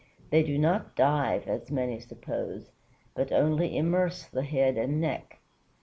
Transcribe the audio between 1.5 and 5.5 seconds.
many suppose, but only immerse the head and neck.